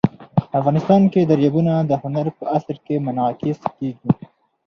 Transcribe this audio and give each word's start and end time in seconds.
افغانستان 0.59 1.01
کې 1.11 1.21
دریابونه 1.31 1.73
د 1.89 1.91
هنر 2.01 2.25
په 2.39 2.45
اثار 2.57 2.77
کې 2.85 2.95
منعکس 3.05 3.59
کېږي. 3.77 4.09